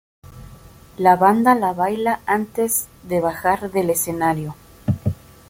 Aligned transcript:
La 0.97 1.15
banda 1.15 1.53
la 1.53 1.73
baila 1.75 2.21
antes 2.25 2.87
de 3.03 3.21
bajar 3.21 3.69
del 3.69 3.91
escenario. 3.91 4.55